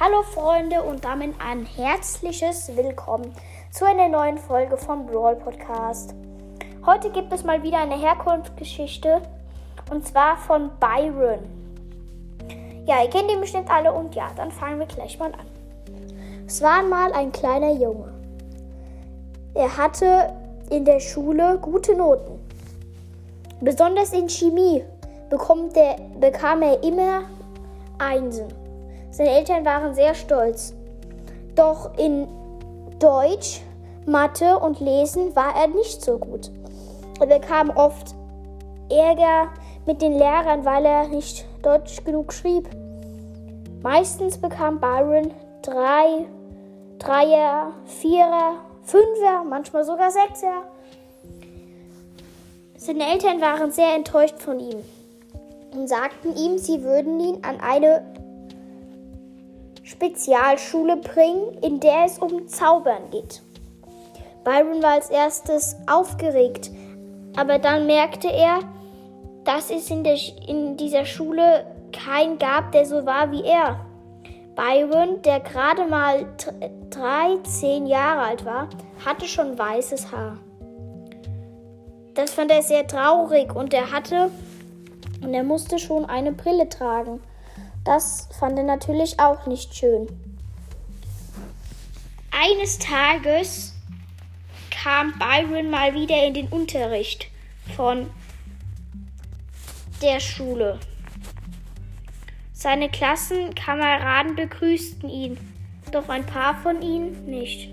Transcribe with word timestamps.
Hallo 0.00 0.22
Freunde 0.22 0.82
und 0.82 1.04
damit 1.04 1.34
ein 1.38 1.66
herzliches 1.66 2.74
Willkommen 2.74 3.30
zu 3.70 3.84
einer 3.84 4.08
neuen 4.08 4.38
Folge 4.38 4.78
vom 4.78 5.06
Brawl 5.06 5.36
Podcast. 5.36 6.14
Heute 6.86 7.10
gibt 7.10 7.30
es 7.30 7.44
mal 7.44 7.62
wieder 7.62 7.78
eine 7.78 8.00
Herkunftsgeschichte 8.00 9.20
und 9.90 10.06
zwar 10.06 10.38
von 10.38 10.70
Byron. 10.80 11.40
Ja, 12.86 13.02
ihr 13.02 13.10
kennt 13.10 13.30
ihn 13.30 13.40
bestimmt 13.40 13.70
alle 13.70 13.92
und 13.92 14.14
ja, 14.14 14.28
dann 14.34 14.50
fangen 14.50 14.78
wir 14.78 14.86
gleich 14.86 15.18
mal 15.18 15.32
an. 15.32 15.46
Es 16.46 16.62
war 16.62 16.82
mal 16.82 17.12
ein 17.12 17.30
kleiner 17.30 17.72
Junge. 17.72 18.12
Er 19.54 19.76
hatte 19.76 20.32
in 20.70 20.86
der 20.86 21.00
Schule 21.00 21.58
gute 21.60 21.94
Noten. 21.94 22.40
Besonders 23.60 24.14
in 24.14 24.28
Chemie 24.28 24.84
bekommt 25.28 25.76
der, 25.76 25.96
bekam 26.18 26.62
er 26.62 26.82
immer 26.82 27.24
Einsen. 27.98 28.61
Seine 29.12 29.30
Eltern 29.30 29.64
waren 29.66 29.94
sehr 29.94 30.14
stolz. 30.14 30.74
Doch 31.54 31.96
in 31.98 32.26
Deutsch, 32.98 33.60
Mathe 34.06 34.58
und 34.58 34.80
Lesen 34.80 35.36
war 35.36 35.54
er 35.54 35.68
nicht 35.68 36.02
so 36.02 36.18
gut. 36.18 36.50
Er 37.20 37.26
bekam 37.26 37.70
oft 37.70 38.14
Ärger 38.90 39.48
mit 39.86 40.00
den 40.00 40.14
Lehrern, 40.14 40.64
weil 40.64 40.86
er 40.86 41.08
nicht 41.08 41.44
Deutsch 41.62 42.02
genug 42.04 42.32
schrieb. 42.32 42.68
Meistens 43.82 44.38
bekam 44.38 44.80
Byron 44.80 45.30
drei, 45.60 46.26
Dreier, 46.98 47.72
Vierer, 47.84 48.54
Fünfer, 48.82 49.44
manchmal 49.46 49.84
sogar 49.84 50.10
Sechser. 50.10 50.62
Seine 52.78 53.12
Eltern 53.12 53.40
waren 53.42 53.72
sehr 53.72 53.94
enttäuscht 53.94 54.40
von 54.40 54.58
ihm 54.58 54.78
und 55.74 55.86
sagten 55.86 56.34
ihm, 56.34 56.58
sie 56.58 56.82
würden 56.82 57.20
ihn 57.20 57.44
an 57.44 57.60
eine 57.60 58.02
Spezialschule 59.92 60.96
bringen, 60.96 61.58
in 61.62 61.78
der 61.80 62.04
es 62.06 62.18
um 62.18 62.48
Zaubern 62.48 63.10
geht. 63.10 63.42
Byron 64.44 64.82
war 64.82 64.92
als 64.92 65.10
erstes 65.10 65.76
aufgeregt, 65.86 66.70
aber 67.36 67.58
dann 67.58 67.86
merkte 67.86 68.28
er, 68.28 68.60
dass 69.44 69.70
es 69.70 69.90
in, 69.90 70.02
der, 70.02 70.16
in 70.48 70.76
dieser 70.76 71.04
Schule 71.04 71.66
keinen 71.92 72.38
gab, 72.38 72.72
der 72.72 72.86
so 72.86 73.04
war 73.06 73.30
wie 73.30 73.44
er. 73.44 73.84
Byron, 74.56 75.22
der 75.22 75.40
gerade 75.40 75.86
mal 75.86 76.26
13 76.90 77.86
Jahre 77.86 78.22
alt 78.22 78.44
war, 78.44 78.68
hatte 79.04 79.26
schon 79.26 79.58
weißes 79.58 80.10
Haar. 80.10 80.38
Das 82.14 82.34
fand 82.34 82.50
er 82.50 82.62
sehr 82.62 82.86
traurig 82.86 83.54
und 83.54 83.72
er 83.72 83.90
hatte 83.90 84.30
und 85.22 85.32
er 85.32 85.44
musste 85.44 85.78
schon 85.78 86.04
eine 86.04 86.32
Brille 86.32 86.68
tragen. 86.68 87.20
Das 87.84 88.28
fand 88.38 88.58
er 88.58 88.64
natürlich 88.64 89.18
auch 89.18 89.46
nicht 89.46 89.74
schön. 89.74 90.06
Eines 92.30 92.78
Tages 92.78 93.74
kam 94.70 95.18
Byron 95.18 95.70
mal 95.70 95.94
wieder 95.94 96.24
in 96.26 96.34
den 96.34 96.48
Unterricht 96.48 97.28
von 97.76 98.08
der 100.00 100.20
Schule. 100.20 100.78
Seine 102.52 102.88
Klassenkameraden 102.88 104.36
begrüßten 104.36 105.08
ihn, 105.08 105.38
doch 105.90 106.08
ein 106.08 106.24
paar 106.24 106.56
von 106.62 106.80
ihnen 106.80 107.24
nicht. 107.26 107.70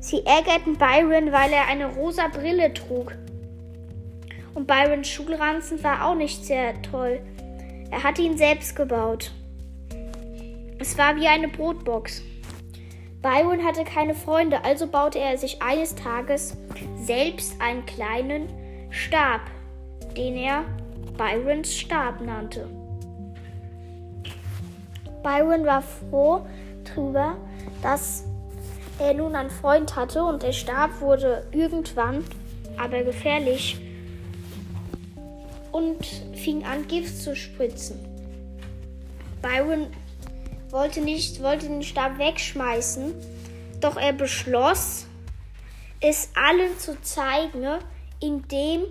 Sie 0.00 0.24
ärgerten 0.24 0.78
Byron, 0.78 1.30
weil 1.32 1.52
er 1.52 1.66
eine 1.66 1.86
rosa 1.86 2.28
Brille 2.28 2.72
trug. 2.72 3.14
Und 4.54 4.66
Byrons 4.66 5.08
Schulranzen 5.08 5.82
war 5.84 6.06
auch 6.06 6.14
nicht 6.14 6.44
sehr 6.44 6.80
toll. 6.82 7.20
Er 7.90 8.02
hatte 8.02 8.22
ihn 8.22 8.36
selbst 8.36 8.76
gebaut. 8.76 9.32
Es 10.78 10.96
war 10.96 11.16
wie 11.16 11.28
eine 11.28 11.48
Brotbox. 11.48 12.22
Byron 13.22 13.62
hatte 13.64 13.84
keine 13.84 14.14
Freunde, 14.14 14.64
also 14.64 14.86
baute 14.86 15.18
er 15.18 15.36
sich 15.36 15.60
eines 15.60 15.94
Tages 15.94 16.56
selbst 17.02 17.60
einen 17.60 17.84
kleinen 17.84 18.48
Stab, 18.88 19.42
den 20.16 20.36
er 20.36 20.64
Byrons 21.18 21.76
Stab 21.76 22.22
nannte. 22.22 22.66
Byron 25.22 25.66
war 25.66 25.82
froh 25.82 26.46
darüber, 26.84 27.36
dass 27.82 28.24
er 28.98 29.12
nun 29.12 29.34
einen 29.34 29.50
Freund 29.50 29.96
hatte 29.96 30.24
und 30.24 30.42
der 30.42 30.52
Stab 30.52 31.02
wurde 31.02 31.46
irgendwann 31.52 32.24
aber 32.78 33.02
gefährlich 33.02 33.78
und 35.72 36.04
fing 36.34 36.64
an, 36.64 36.86
Gift 36.88 37.22
zu 37.22 37.36
spritzen. 37.36 37.98
Byron 39.42 39.86
wollte 40.70 41.00
nicht, 41.00 41.42
wollte 41.42 41.66
den 41.66 41.82
Stab 41.82 42.18
wegschmeißen, 42.18 43.14
doch 43.80 43.96
er 43.96 44.12
beschloss, 44.12 45.06
es 46.00 46.30
allen 46.34 46.78
zu 46.78 47.00
zeigen, 47.02 47.66
indem 48.20 48.82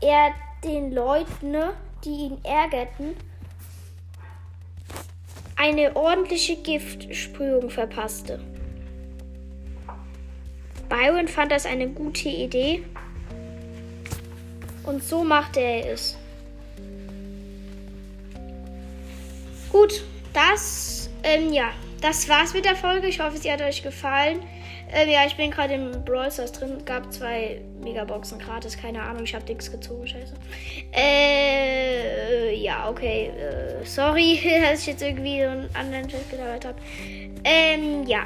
er 0.00 0.32
den 0.64 0.92
Leuten, 0.92 1.56
die 2.04 2.10
ihn 2.10 2.38
ärgerten, 2.44 3.16
eine 5.56 5.94
ordentliche 5.96 6.56
Giftsprühung 6.56 7.70
verpasste. 7.70 8.40
Byron 10.88 11.28
fand 11.28 11.52
das 11.52 11.66
eine 11.66 11.88
gute 11.88 12.28
Idee 12.28 12.84
und 14.84 15.02
so 15.02 15.24
machte 15.24 15.60
er 15.60 15.92
es. 15.92 16.16
Gut, 19.70 20.04
das, 20.32 21.10
ähm, 21.22 21.52
ja, 21.52 21.70
das 22.00 22.28
war's 22.28 22.54
mit 22.54 22.64
der 22.64 22.76
Folge. 22.76 23.08
Ich 23.08 23.20
hoffe, 23.20 23.36
sie 23.38 23.50
hat 23.50 23.60
euch 23.60 23.82
gefallen. 23.82 24.40
Ähm, 24.92 25.08
ja, 25.08 25.26
ich 25.26 25.36
bin 25.36 25.50
gerade 25.50 25.74
im 25.74 26.04
Brawl 26.04 26.30
Stars 26.30 26.52
drin. 26.52 26.84
Gab 26.84 27.12
zwei 27.12 27.60
Megaboxen 27.82 28.38
gratis. 28.38 28.76
Keine 28.76 29.02
Ahnung, 29.02 29.24
ich 29.24 29.34
habe 29.34 29.44
nichts 29.46 29.70
gezogen. 29.70 30.06
Scheiße. 30.06 30.34
Äh, 30.92 32.54
ja, 32.54 32.88
okay. 32.88 33.30
Äh, 33.30 33.84
sorry, 33.84 34.38
dass 34.62 34.80
ich 34.80 34.86
jetzt 34.86 35.02
irgendwie 35.02 35.42
so 35.42 35.48
einen 35.48 35.68
anderen 35.74 36.08
Chat 36.08 36.30
gedauert 36.30 36.64
habe. 36.64 36.78
Ähm, 37.42 38.04
ja. 38.06 38.24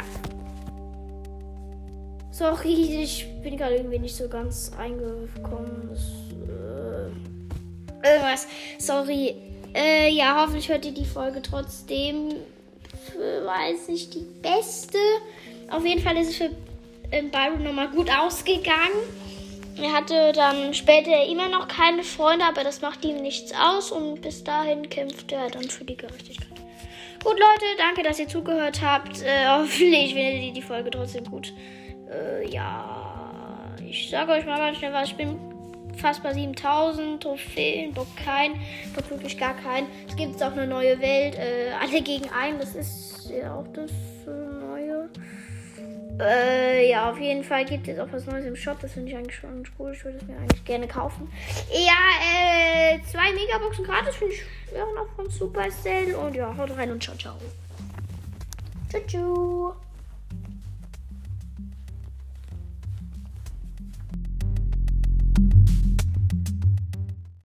Sorry, 2.38 3.02
ich 3.02 3.26
bin 3.42 3.56
gerade 3.56 3.74
irgendwie 3.74 3.98
nicht 3.98 4.14
so 4.14 4.28
ganz 4.28 4.70
reingekommen. 4.78 5.90
Das, 5.90 6.04
äh, 6.46 8.08
irgendwas. 8.08 8.46
Sorry. 8.78 9.34
Äh, 9.74 10.10
ja, 10.10 10.40
hoffentlich 10.40 10.68
hört 10.68 10.86
ihr 10.86 10.92
die 10.92 11.04
Folge 11.04 11.42
trotzdem. 11.42 12.36
Für, 13.10 13.44
weiß 13.44 13.88
nicht, 13.88 14.14
die 14.14 14.24
beste. 14.40 14.98
Auf 15.68 15.84
jeden 15.84 16.00
Fall 16.00 16.16
ist 16.16 16.28
es 16.28 16.36
für 16.36 16.50
äh, 17.10 17.22
Byron 17.22 17.64
nochmal 17.64 17.88
gut 17.88 18.08
ausgegangen. 18.08 19.02
Er 19.76 19.92
hatte 19.92 20.30
dann 20.32 20.74
später 20.74 21.26
immer 21.26 21.48
noch 21.48 21.66
keine 21.66 22.04
Freunde, 22.04 22.44
aber 22.44 22.62
das 22.62 22.80
macht 22.80 23.04
ihm 23.04 23.20
nichts 23.20 23.52
aus. 23.52 23.90
Und 23.90 24.22
bis 24.22 24.44
dahin 24.44 24.88
kämpft 24.88 25.32
er 25.32 25.48
dann 25.50 25.68
für 25.68 25.84
die 25.84 25.96
Gerechtigkeit. 25.96 26.46
Gut, 27.24 27.32
Leute, 27.32 27.64
danke, 27.78 28.04
dass 28.04 28.20
ihr 28.20 28.28
zugehört 28.28 28.80
habt. 28.80 29.22
Äh, 29.22 29.44
hoffentlich 29.48 30.14
findet 30.14 30.44
ihr 30.44 30.52
die 30.52 30.62
Folge 30.62 30.90
trotzdem 30.90 31.24
gut. 31.24 31.52
Äh, 32.10 32.48
ja, 32.48 33.74
ich 33.84 34.10
sage 34.10 34.32
euch 34.32 34.46
mal 34.46 34.58
ganz 34.58 34.78
schnell 34.78 34.92
was. 34.92 35.08
Ich 35.08 35.16
bin 35.16 35.38
fast 35.96 36.22
bei 36.22 36.32
7000 36.32 37.22
Trophäen. 37.22 37.92
Bock 37.92 38.06
kein, 38.24 38.52
Bock 38.94 39.10
wirklich 39.10 39.38
gar 39.38 39.54
keinen. 39.54 39.88
Es 40.08 40.16
gibt 40.16 40.42
auch 40.42 40.52
eine 40.52 40.66
neue 40.66 41.00
Welt. 41.00 41.36
Äh, 41.36 41.72
alle 41.80 42.02
gegen 42.02 42.28
einen. 42.30 42.58
Das 42.58 42.74
ist 42.74 43.30
ja 43.30 43.54
auch 43.54 43.66
das 43.72 43.90
äh, 44.26 44.30
neue. 44.30 45.08
Äh, 46.20 46.90
ja, 46.90 47.10
auf 47.10 47.18
jeden 47.18 47.44
Fall 47.44 47.64
gibt 47.64 47.86
es 47.86 47.98
auch 47.98 48.08
was 48.10 48.26
Neues 48.26 48.44
im 48.44 48.56
Shop. 48.56 48.78
Das 48.80 48.92
finde 48.92 49.10
ich 49.10 49.16
eigentlich 49.16 49.36
schon 49.36 49.64
cool. 49.78 49.92
Ich 49.92 50.04
würde 50.04 50.18
es 50.18 50.26
mir 50.26 50.36
eigentlich 50.36 50.64
gerne 50.64 50.88
kaufen. 50.88 51.30
Ja, 51.70 51.92
äh, 52.22 52.98
zwei 53.10 53.32
Megaboxen 53.32 53.84
gratis 53.84 54.16
finde 54.16 54.34
ich 54.34 54.42
ja 54.74 54.84
noch 54.94 55.08
von 55.14 55.30
Supercell. 55.30 56.14
Und 56.14 56.34
ja, 56.34 56.56
haut 56.56 56.76
rein 56.76 56.90
und 56.90 57.02
ciao, 57.02 57.16
ciao. 57.16 57.34
Tschüss. 58.90 59.87